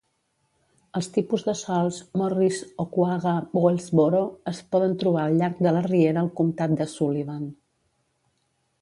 Els 0.99 1.09
tipus 1.17 1.43
de 1.49 1.53
sòls 1.59 1.99
Morris-Oquaga-Wellsboro 2.21 4.23
es 4.55 4.65
poden 4.75 4.99
trobar 5.05 5.23
al 5.29 5.39
llarg 5.45 5.63
de 5.69 5.75
la 5.79 5.85
riera 5.93 6.25
al 6.27 6.33
comtat 6.43 6.75
de 6.83 6.89
Sullivan. 6.99 7.47